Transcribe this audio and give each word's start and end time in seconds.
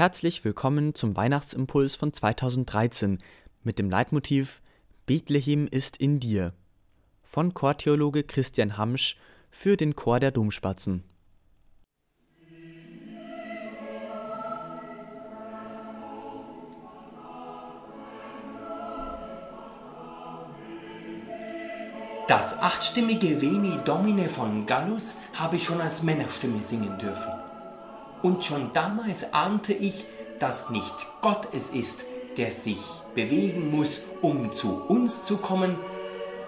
Herzlich 0.00 0.46
willkommen 0.46 0.94
zum 0.94 1.14
Weihnachtsimpuls 1.14 1.94
von 1.94 2.10
2013 2.10 3.18
mit 3.62 3.78
dem 3.78 3.90
Leitmotiv 3.90 4.62
Bethlehem 5.04 5.68
ist 5.70 5.98
in 5.98 6.18
dir 6.20 6.54
von 7.22 7.52
Chortheologe 7.52 8.22
Christian 8.22 8.78
Hamsch 8.78 9.18
für 9.50 9.76
den 9.76 9.96
Chor 9.96 10.18
der 10.18 10.30
Domspatzen. 10.30 11.04
Das 22.26 22.58
achtstimmige 22.58 23.42
Veni 23.42 23.76
Domine 23.84 24.30
von 24.30 24.64
Gallus 24.64 25.16
habe 25.34 25.56
ich 25.56 25.64
schon 25.64 25.82
als 25.82 26.02
Männerstimme 26.02 26.62
singen 26.62 26.98
dürfen. 26.98 27.39
Und 28.22 28.44
schon 28.44 28.72
damals 28.72 29.32
ahnte 29.32 29.72
ich, 29.72 30.06
dass 30.38 30.70
nicht 30.70 30.94
Gott 31.20 31.48
es 31.52 31.70
ist, 31.70 32.04
der 32.36 32.52
sich 32.52 32.80
bewegen 33.14 33.70
muss, 33.70 34.02
um 34.20 34.52
zu 34.52 34.82
uns 34.88 35.24
zu 35.24 35.36
kommen, 35.36 35.76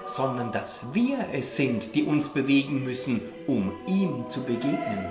sondern 0.06 0.52
dass 0.52 0.92
wir 0.92 1.18
es 1.32 1.56
sind, 1.56 1.94
die 1.94 2.04
uns 2.04 2.28
bewegen 2.28 2.84
müssen, 2.84 3.20
um 3.46 3.72
ihm 3.86 4.28
zu 4.28 4.42
begegnen. 4.42 5.06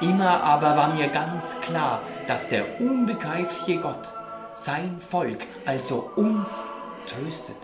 Immer 0.00 0.42
aber 0.42 0.76
war 0.76 0.94
mir 0.94 1.08
ganz 1.08 1.60
klar, 1.60 2.00
dass 2.26 2.48
der 2.48 2.80
unbegreifliche 2.80 3.80
Gott 3.80 4.12
sein 4.56 4.98
Volk, 5.00 5.46
also 5.66 6.10
uns, 6.16 6.62
tröstet. 7.06 7.56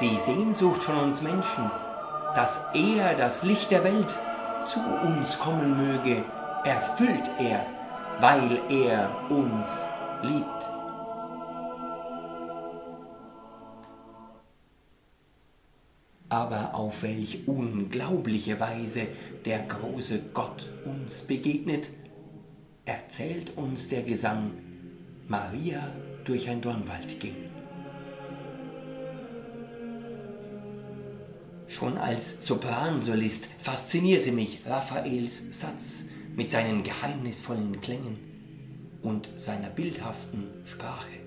Die 0.00 0.18
Sehnsucht 0.18 0.82
von 0.82 0.98
uns 0.98 1.22
Menschen, 1.22 1.70
dass 2.34 2.64
er 2.74 3.14
das 3.14 3.42
Licht 3.42 3.70
der 3.70 3.84
Welt 3.84 4.18
zu 4.66 4.80
uns 4.80 5.38
kommen 5.38 5.76
möge, 5.76 6.24
erfüllt 6.64 7.30
er, 7.38 7.64
weil 8.20 8.60
er 8.68 9.10
uns 9.30 9.84
liebt. 10.22 10.70
Aber 16.28 16.74
auf 16.74 17.02
welch 17.02 17.46
unglaubliche 17.46 18.58
Weise 18.58 19.06
der 19.44 19.60
große 19.60 20.20
Gott 20.34 20.68
uns 20.84 21.22
begegnet, 21.22 21.90
erzählt 22.84 23.56
uns 23.56 23.88
der 23.88 24.02
Gesang 24.02 24.50
Maria 25.28 25.92
durch 26.24 26.48
ein 26.50 26.60
Dornwald 26.60 27.20
ging. 27.20 27.45
Schon 31.68 31.98
als 31.98 32.46
Sopransolist 32.46 33.48
faszinierte 33.58 34.32
mich 34.32 34.62
Raphaels 34.66 35.58
Satz 35.58 36.04
mit 36.36 36.50
seinen 36.50 36.82
geheimnisvollen 36.82 37.80
Klängen 37.80 38.18
und 39.02 39.28
seiner 39.36 39.68
bildhaften 39.68 40.48
Sprache. 40.64 41.20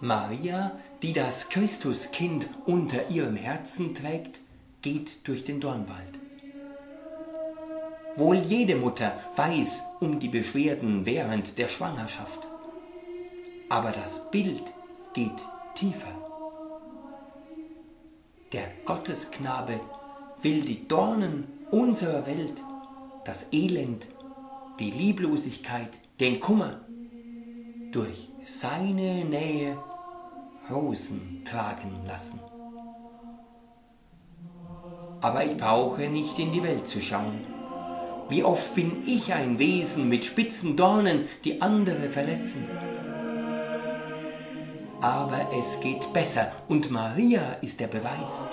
Maria, 0.00 0.72
die 1.02 1.12
das 1.12 1.50
Christuskind 1.50 2.48
unter 2.64 3.10
ihrem 3.10 3.36
Herzen 3.36 3.94
trägt, 3.94 4.40
geht 4.80 5.28
durch 5.28 5.44
den 5.44 5.60
Dornwald. 5.60 6.18
Wohl 8.16 8.36
jede 8.36 8.76
Mutter 8.76 9.18
weiß 9.36 9.82
um 10.00 10.18
die 10.18 10.28
Beschwerden 10.28 11.04
während 11.04 11.58
der 11.58 11.68
Schwangerschaft. 11.68 12.40
Aber 13.68 13.92
das 13.92 14.30
Bild 14.30 14.62
geht 15.12 15.30
tiefer. 15.74 16.29
Der 18.52 18.64
Gottesknabe 18.84 19.78
will 20.42 20.62
die 20.62 20.88
Dornen 20.88 21.44
unserer 21.70 22.26
Welt, 22.26 22.60
das 23.24 23.46
Elend, 23.52 24.08
die 24.80 24.90
Lieblosigkeit, 24.90 25.90
den 26.18 26.40
Kummer 26.40 26.80
durch 27.92 28.28
seine 28.44 29.24
Nähe 29.24 29.78
Rosen 30.68 31.44
tragen 31.44 32.00
lassen. 32.08 32.40
Aber 35.20 35.44
ich 35.44 35.56
brauche 35.56 36.08
nicht 36.08 36.36
in 36.40 36.50
die 36.50 36.64
Welt 36.64 36.88
zu 36.88 37.00
schauen. 37.00 37.46
Wie 38.28 38.42
oft 38.42 38.74
bin 38.74 39.04
ich 39.06 39.32
ein 39.32 39.60
Wesen 39.60 40.08
mit 40.08 40.24
spitzen 40.24 40.76
Dornen, 40.76 41.28
die 41.44 41.62
andere 41.62 42.10
verletzen. 42.10 42.66
Aber 45.00 45.48
es 45.56 45.80
geht 45.80 46.12
besser 46.12 46.52
und 46.68 46.90
Maria 46.90 47.56
ist 47.62 47.80
der 47.80 47.86
Beweis. 47.86 48.44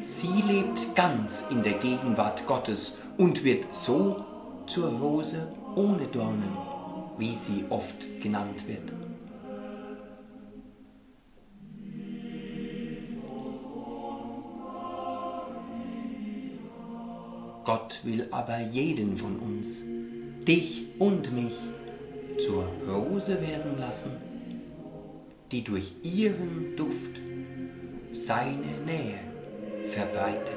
Sie 0.00 0.42
lebt 0.42 0.94
ganz 0.94 1.46
in 1.50 1.62
der 1.62 1.74
Gegenwart 1.74 2.46
Gottes 2.46 2.98
und 3.16 3.42
wird 3.42 3.66
so 3.74 4.24
zur 4.66 4.90
Rose 4.90 5.48
ohne 5.74 6.06
Dornen, 6.06 6.56
wie 7.16 7.34
sie 7.34 7.64
oft 7.70 8.20
genannt 8.20 8.68
wird. 8.68 8.92
Gott 17.64 18.00
will 18.04 18.28
aber 18.30 18.60
jeden 18.60 19.16
von 19.16 19.38
uns, 19.40 19.82
dich 20.46 20.86
und 21.00 21.32
mich, 21.32 21.58
zur 22.38 22.64
Rose 22.88 23.40
werden 23.40 23.78
lassen, 23.78 24.12
die 25.50 25.62
durch 25.62 25.92
ihren 26.02 26.76
Duft 26.76 27.20
seine 28.12 28.80
Nähe 28.84 29.20
verbreitet. 29.90 30.56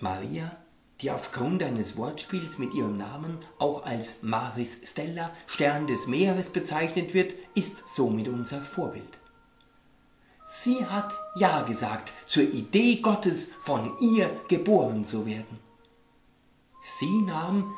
Maria 0.00 0.56
die 1.00 1.10
aufgrund 1.10 1.62
eines 1.62 1.96
Wortspiels 1.96 2.58
mit 2.58 2.72
ihrem 2.74 2.96
Namen 2.96 3.38
auch 3.58 3.84
als 3.84 4.22
Maris 4.22 4.78
Stella, 4.84 5.30
Stern 5.46 5.86
des 5.86 6.06
Meeres 6.06 6.50
bezeichnet 6.50 7.12
wird, 7.12 7.34
ist 7.54 7.86
somit 7.86 8.28
unser 8.28 8.62
Vorbild. 8.62 9.18
Sie 10.46 10.86
hat 10.86 11.12
Ja 11.34 11.62
gesagt 11.62 12.12
zur 12.26 12.44
Idee 12.44 13.00
Gottes, 13.00 13.50
von 13.60 13.98
ihr 14.00 14.30
geboren 14.48 15.04
zu 15.04 15.26
werden. 15.26 15.58
Sie 16.82 17.22
nahm, 17.22 17.74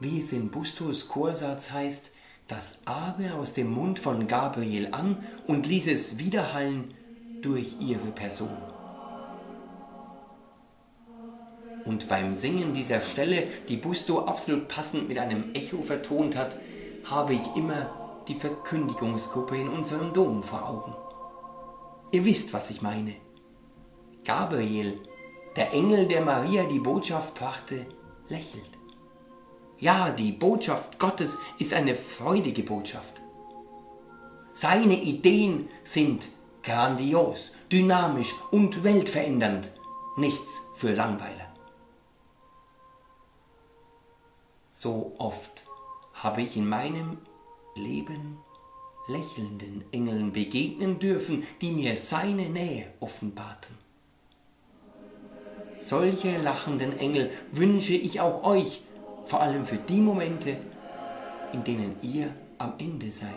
wie 0.00 0.18
es 0.18 0.32
in 0.32 0.50
Bustos 0.50 1.08
Chorsatz 1.08 1.70
heißt, 1.70 2.10
das 2.48 2.78
Aber 2.84 3.36
aus 3.36 3.54
dem 3.54 3.70
Mund 3.70 4.00
von 4.00 4.26
Gabriel 4.26 4.88
an 4.90 5.24
und 5.46 5.66
ließ 5.66 5.86
es 5.86 6.18
widerhallen 6.18 6.92
durch 7.40 7.76
ihre 7.80 8.10
Person. 8.10 8.56
Und 11.84 12.08
beim 12.08 12.34
Singen 12.34 12.72
dieser 12.72 13.00
Stelle, 13.00 13.46
die 13.68 13.76
Busto 13.76 14.20
absolut 14.24 14.68
passend 14.68 15.08
mit 15.08 15.18
einem 15.18 15.52
Echo 15.54 15.82
vertont 15.82 16.36
hat, 16.36 16.58
habe 17.04 17.34
ich 17.34 17.56
immer 17.56 18.22
die 18.28 18.34
Verkündigungsgruppe 18.34 19.56
in 19.56 19.68
unserem 19.68 20.12
Dom 20.12 20.42
vor 20.42 20.68
Augen. 20.68 20.94
Ihr 22.12 22.24
wisst, 22.24 22.52
was 22.52 22.70
ich 22.70 22.82
meine. 22.82 23.14
Gabriel, 24.24 25.00
der 25.56 25.72
Engel, 25.72 26.06
der 26.06 26.20
Maria 26.20 26.64
die 26.64 26.78
Botschaft 26.78 27.34
brachte, 27.34 27.86
lächelt. 28.28 28.70
Ja, 29.78 30.10
die 30.10 30.30
Botschaft 30.30 31.00
Gottes 31.00 31.36
ist 31.58 31.74
eine 31.74 31.96
freudige 31.96 32.62
Botschaft. 32.62 33.20
Seine 34.52 34.94
Ideen 34.94 35.68
sind 35.82 36.28
grandios, 36.62 37.56
dynamisch 37.72 38.32
und 38.50 38.84
weltverändernd. 38.84 39.72
Nichts 40.16 40.60
für 40.74 40.92
Langweiler. 40.92 41.51
So 44.82 45.12
oft 45.18 45.62
habe 46.12 46.42
ich 46.42 46.56
in 46.56 46.68
meinem 46.68 47.18
Leben 47.76 48.38
lächelnden 49.06 49.84
Engeln 49.92 50.32
begegnen 50.32 50.98
dürfen, 50.98 51.46
die 51.60 51.70
mir 51.70 51.96
seine 51.96 52.48
Nähe 52.48 52.86
offenbarten. 52.98 53.78
Solche 55.78 56.36
lachenden 56.38 56.98
Engel 56.98 57.30
wünsche 57.52 57.92
ich 57.92 58.20
auch 58.20 58.42
euch, 58.42 58.82
vor 59.26 59.40
allem 59.40 59.66
für 59.66 59.76
die 59.76 60.00
Momente, 60.00 60.56
in 61.52 61.62
denen 61.62 61.94
ihr 62.02 62.30
am 62.58 62.72
Ende 62.78 63.12
seid. 63.12 63.30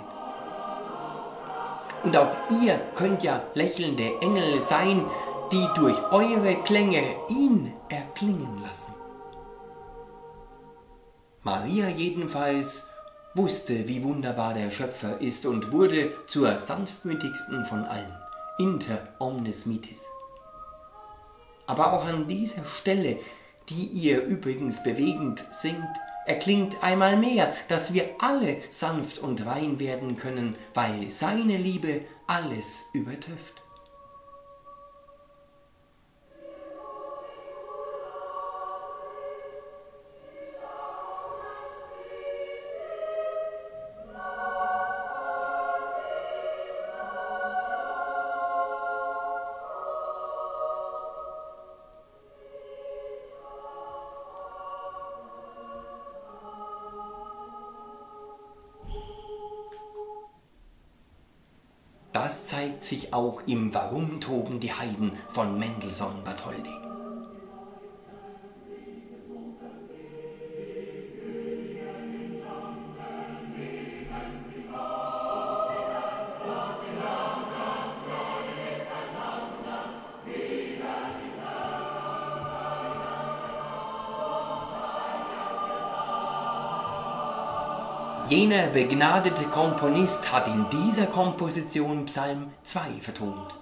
Und 2.03 2.17
auch 2.17 2.35
ihr 2.63 2.79
könnt 2.95 3.21
ja 3.21 3.43
lächelnde 3.53 4.19
Engel 4.19 4.63
sein, 4.63 5.05
die 5.51 5.67
durch 5.75 6.01
eure 6.11 6.55
Klänge 6.63 7.03
ihn 7.29 7.71
erklingen 7.89 8.63
lassen. 8.63 9.04
Maria 11.45 11.87
jedenfalls 11.87 12.89
wusste, 13.33 13.87
wie 13.87 14.03
wunderbar 14.03 14.53
der 14.53 14.69
Schöpfer 14.69 15.21
ist 15.21 15.45
und 15.45 15.71
wurde 15.71 16.11
zur 16.27 16.57
sanftmütigsten 16.57 17.65
von 17.65 17.85
allen, 17.85 18.13
inter 18.59 19.07
omnes 19.19 19.65
mitis. 19.65 20.01
Aber 21.67 21.93
auch 21.93 22.05
an 22.05 22.27
dieser 22.27 22.65
Stelle 22.65 23.17
die 23.69 23.85
ihr 23.85 24.23
übrigens 24.23 24.83
bewegend 24.83 25.43
singt, 25.51 25.79
erklingt 26.25 26.83
einmal 26.83 27.17
mehr, 27.17 27.53
dass 27.67 27.93
wir 27.93 28.09
alle 28.19 28.57
sanft 28.69 29.19
und 29.19 29.45
rein 29.45 29.79
werden 29.79 30.17
können, 30.17 30.55
weil 30.73 31.11
seine 31.11 31.57
Liebe 31.57 32.01
alles 32.27 32.85
übertrifft. 32.93 33.64
Das 62.15 62.45
zeigt 62.47 62.85
sich 62.85 63.13
auch 63.13 63.41
im 63.45 63.73
Warum 63.73 64.21
toben 64.21 64.61
die 64.61 64.71
Heiden 64.71 65.11
von 65.27 65.59
Mendelssohn 65.59 66.23
Bartholdy. 66.23 66.84
Jener 88.27 88.69
begnadete 88.69 89.43
Komponist 89.43 90.33
hat 90.33 90.47
in 90.47 90.65
dieser 90.71 91.05
Komposition 91.05 92.05
Psalm 92.05 92.51
2 92.63 92.79
vertont. 92.99 93.53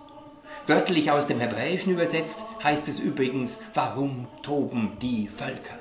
Wörtlich 0.67 1.11
aus 1.11 1.27
dem 1.27 1.41
Hebräischen 1.41 1.91
übersetzt 1.91 2.45
heißt 2.63 2.87
es 2.87 2.99
übrigens, 2.99 3.59
warum 3.73 4.25
toben 4.41 4.97
die 5.01 5.27
Völker? 5.27 5.77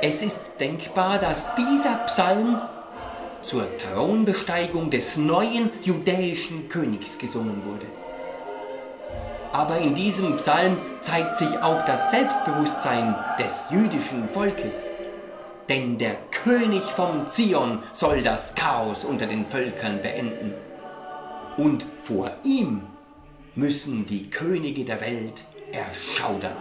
Es 0.00 0.22
ist 0.22 0.52
denkbar, 0.58 1.18
dass 1.18 1.54
dieser 1.54 1.96
Psalm 2.06 2.62
zur 3.42 3.76
Thronbesteigung 3.76 4.88
des 4.88 5.18
neuen 5.18 5.68
judäischen 5.82 6.70
Königs 6.70 7.18
gesungen 7.18 7.62
wurde. 7.66 7.84
Aber 9.52 9.78
in 9.78 9.94
diesem 9.94 10.36
Psalm 10.36 10.78
zeigt 11.00 11.36
sich 11.36 11.58
auch 11.62 11.84
das 11.84 12.10
Selbstbewusstsein 12.10 13.14
des 13.38 13.70
jüdischen 13.70 14.28
Volkes. 14.28 14.86
Denn 15.68 15.98
der 15.98 16.16
König 16.30 16.82
vom 16.82 17.26
Zion 17.26 17.80
soll 17.92 18.22
das 18.22 18.54
Chaos 18.54 19.04
unter 19.04 19.26
den 19.26 19.44
Völkern 19.44 20.00
beenden. 20.00 20.54
Und 21.56 21.86
vor 22.02 22.30
ihm 22.44 22.82
müssen 23.54 24.06
die 24.06 24.30
Könige 24.30 24.84
der 24.84 25.00
Welt 25.00 25.44
erschaudern. 25.72 26.56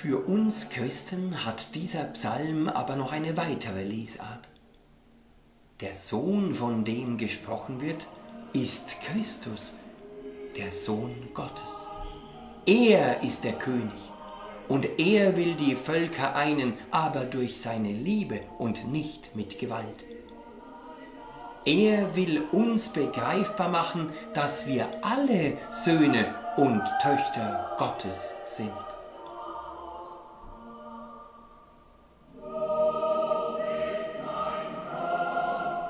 Für 0.00 0.28
uns 0.28 0.70
Christen 0.70 1.44
hat 1.44 1.74
dieser 1.74 2.04
Psalm 2.04 2.68
aber 2.68 2.94
noch 2.94 3.10
eine 3.10 3.36
weitere 3.36 3.82
Lesart. 3.82 4.48
Der 5.80 5.96
Sohn, 5.96 6.54
von 6.54 6.84
dem 6.84 7.18
gesprochen 7.18 7.80
wird, 7.80 8.06
ist 8.52 9.00
Christus, 9.00 9.74
der 10.56 10.70
Sohn 10.70 11.28
Gottes. 11.34 11.88
Er 12.64 13.24
ist 13.24 13.42
der 13.42 13.54
König 13.54 14.12
und 14.68 15.00
er 15.00 15.36
will 15.36 15.56
die 15.56 15.74
Völker 15.74 16.36
einen, 16.36 16.74
aber 16.92 17.24
durch 17.24 17.60
seine 17.60 17.90
Liebe 17.90 18.38
und 18.56 18.86
nicht 18.86 19.34
mit 19.34 19.58
Gewalt. 19.58 20.04
Er 21.64 22.14
will 22.14 22.44
uns 22.52 22.90
begreifbar 22.90 23.68
machen, 23.68 24.12
dass 24.32 24.68
wir 24.68 24.86
alle 25.02 25.58
Söhne 25.72 26.36
und 26.56 26.84
Töchter 27.02 27.74
Gottes 27.78 28.34
sind. 28.44 28.70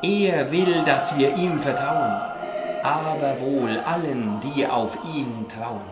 Er 0.08 0.50
will, 0.50 0.84
dass 0.84 1.18
wir 1.18 1.36
ihm 1.36 1.58
vertrauen, 1.58 2.14
aber 2.82 3.38
wohl 3.42 3.78
allen, 3.80 4.40
die 4.40 4.66
auf 4.66 4.98
ihn 5.14 5.46
trauen. 5.48 5.86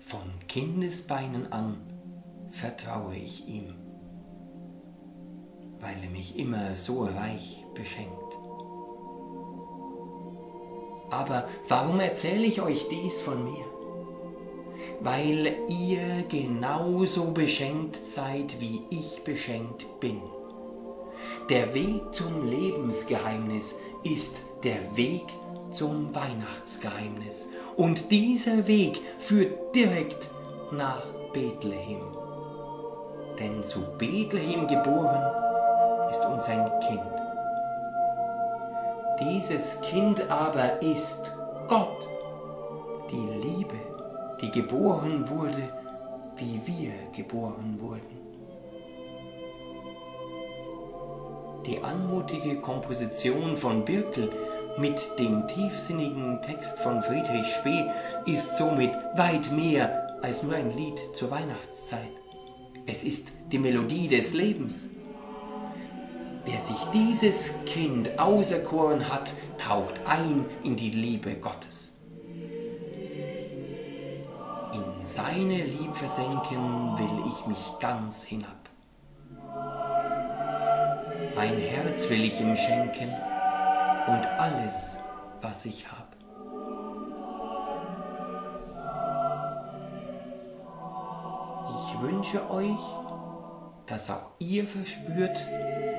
Von 0.00 0.28
Kindesbeinen 0.48 1.52
an 1.52 1.76
vertraue 2.50 3.14
ich 3.14 3.46
ihm, 3.46 3.76
weil 5.78 6.02
er 6.02 6.10
mich 6.10 6.36
immer 6.36 6.74
so 6.74 7.04
reich 7.04 7.64
beschenkt. 7.74 8.34
Aber 11.10 11.48
warum 11.68 12.00
erzähle 12.00 12.44
ich 12.44 12.60
euch 12.60 12.88
dies 12.88 13.20
von 13.20 13.44
mir? 13.44 13.77
Weil 15.00 15.54
ihr 15.68 16.24
genauso 16.28 17.30
beschenkt 17.30 18.04
seid, 18.04 18.60
wie 18.60 18.82
ich 18.90 19.22
beschenkt 19.24 19.86
bin. 20.00 20.20
Der 21.48 21.74
Weg 21.74 22.12
zum 22.12 22.48
Lebensgeheimnis 22.50 23.76
ist 24.02 24.42
der 24.64 24.96
Weg 24.96 25.24
zum 25.70 26.14
Weihnachtsgeheimnis. 26.14 27.48
Und 27.76 28.10
dieser 28.10 28.66
Weg 28.66 29.00
führt 29.18 29.74
direkt 29.74 30.30
nach 30.72 31.02
Bethlehem. 31.32 32.00
Denn 33.38 33.62
zu 33.62 33.80
Bethlehem 33.98 34.66
geboren 34.66 35.22
ist 36.10 36.24
uns 36.24 36.44
ein 36.46 36.70
Kind. 36.80 37.00
Dieses 39.20 39.80
Kind 39.80 40.30
aber 40.30 40.82
ist 40.82 41.32
Gott, 41.68 42.08
die 44.40 44.50
geboren 44.50 45.28
wurde, 45.28 45.72
wie 46.36 46.60
wir 46.64 46.92
geboren 47.16 47.78
wurden. 47.80 48.18
Die 51.66 51.82
anmutige 51.82 52.60
Komposition 52.60 53.56
von 53.56 53.84
Birkel 53.84 54.30
mit 54.78 55.18
dem 55.18 55.46
tiefsinnigen 55.48 56.40
Text 56.42 56.78
von 56.78 57.02
Friedrich 57.02 57.46
Spee 57.46 57.84
ist 58.26 58.56
somit 58.56 58.92
weit 59.16 59.50
mehr 59.52 60.18
als 60.22 60.42
nur 60.42 60.54
ein 60.54 60.74
Lied 60.76 61.00
zur 61.12 61.30
Weihnachtszeit. 61.30 62.12
Es 62.86 63.02
ist 63.02 63.32
die 63.50 63.58
Melodie 63.58 64.08
des 64.08 64.32
Lebens. 64.32 64.86
Wer 66.46 66.60
sich 66.60 66.76
dieses 66.94 67.54
Kind 67.66 68.18
auserkoren 68.18 69.12
hat, 69.12 69.34
taucht 69.58 70.00
ein 70.06 70.46
in 70.62 70.76
die 70.76 70.90
Liebe 70.90 71.34
Gottes 71.34 71.87
seine 75.18 75.64
Lieb 75.64 75.96
versenken 75.96 76.96
will 76.96 77.26
ich 77.26 77.46
mich 77.48 77.74
ganz 77.80 78.22
hinab. 78.22 78.62
Mein 81.34 81.58
Herz 81.58 82.08
will 82.08 82.22
ich 82.22 82.40
ihm 82.40 82.54
schenken 82.54 83.10
und 84.06 84.26
alles, 84.38 84.96
was 85.40 85.64
ich 85.66 85.86
hab. 85.90 86.14
Ich 91.68 92.00
wünsche 92.00 92.48
euch, 92.50 92.84
dass 93.86 94.10
auch 94.10 94.30
ihr 94.38 94.68
verspürt, 94.68 95.44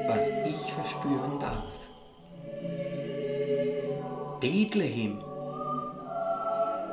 was 0.08 0.30
ich 0.46 0.72
verspüren 0.72 1.40
darf. 1.42 1.74
Bethlehem 4.40 5.22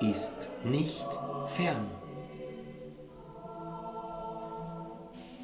ist 0.00 0.48
nicht 0.64 1.06
fern. 1.46 1.86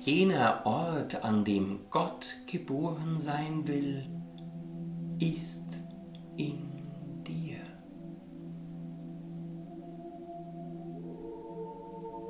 Jener 0.04 0.62
Ort, 0.64 1.24
an 1.24 1.44
dem 1.44 1.80
Gott 1.90 2.26
geboren 2.46 3.18
sein 3.18 3.66
will, 3.68 4.04
ist 5.20 5.66
in 6.36 6.82
dir. 7.24 7.58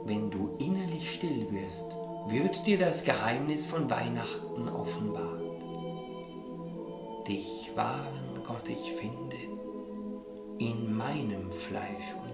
Wenn 0.05 0.31
du 0.31 0.57
innerlich 0.59 1.15
still 1.15 1.51
wirst, 1.51 1.97
wird 2.29 2.67
dir 2.67 2.79
das 2.79 3.05
Geheimnis 3.05 3.65
von 3.65 3.89
Weihnachten 3.89 4.69
offenbart. 4.69 5.41
dich 7.27 7.71
wahren 7.75 8.43
Gott 8.45 8.69
ich 8.69 8.93
finde, 8.93 9.37
in 10.59 10.95
meinem 10.95 11.51
Fleisch 11.53 12.15
und 12.23 12.32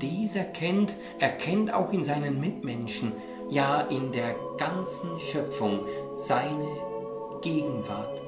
Wer 0.00 0.08
dies 0.08 0.36
erkennt, 0.36 1.74
auch 1.74 1.92
in 1.92 2.04
seinen 2.04 2.40
Mitmenschen, 2.40 3.12
ja 3.50 3.80
in 3.80 4.12
der 4.12 4.34
ganzen 4.56 5.18
Schöpfung 5.18 5.80
seine 6.16 6.68
Gegenwart 7.42 8.22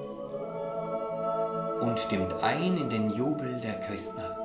und 1.83 1.99
stimmt 1.99 2.33
ein 2.43 2.77
in 2.77 2.91
den 2.91 3.11
Jubel 3.11 3.61
der 3.61 3.79
Christnacht. 3.81 4.37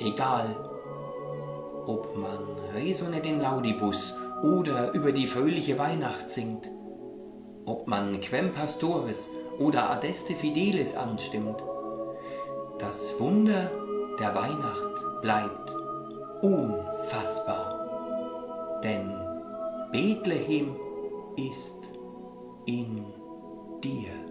Egal, 0.00 0.56
ob 1.86 2.16
man 2.16 2.58
Resone 2.74 3.20
den 3.20 3.40
Laudibus 3.40 4.16
oder 4.42 4.92
über 4.92 5.12
die 5.12 5.26
fröhliche 5.26 5.78
Weihnacht 5.78 6.28
singt, 6.30 6.68
ob 7.64 7.86
man 7.86 8.20
Quem 8.20 8.52
Pastoris 8.52 9.28
oder 9.58 9.88
Adeste 9.90 10.34
Fidelis 10.34 10.94
anstimmt, 10.96 11.62
das 12.78 13.18
Wunder 13.18 13.70
der 14.18 14.34
Weihnacht 14.34 15.20
bleibt 15.22 15.74
unfassbar, 16.42 17.80
denn 18.82 19.12
Bethlehem 19.92 20.76
ist 21.36 21.90
in 22.66 23.04
dir. 23.82 24.25